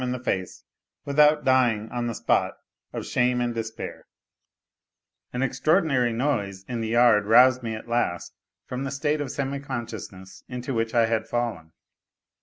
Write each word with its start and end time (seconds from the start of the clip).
in 0.01 0.11
the 0.11 0.19
face 0.19 0.63
without 1.05 1.45
dying 1.45 1.87
on 1.91 2.07
the 2.07 2.15
spot 2.15 2.57
of 2.91 3.05
shame 3.05 3.39
and 3.39 3.53
despair? 3.53 4.07
An 5.31 5.43
extraordinary 5.43 6.11
noise 6.11 6.63
in 6.63 6.81
the 6.81 6.87
yard 6.87 7.27
roused 7.27 7.61
me 7.61 7.75
at 7.75 7.87
last 7.87 8.33
from 8.65 8.83
the 8.83 8.89
state 8.89 9.21
of 9.21 9.29
semi 9.29 9.59
consciousness 9.59 10.43
into 10.49 10.73
which 10.73 10.95
I 10.95 11.05
had 11.05 11.27
fallen. 11.27 11.71